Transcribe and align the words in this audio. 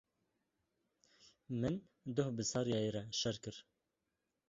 Min 1.59 1.75
doh 2.15 2.29
bi 2.35 2.43
Saryayê 2.51 2.91
re 2.95 3.03
şer 3.19 3.37
kir. 3.43 3.57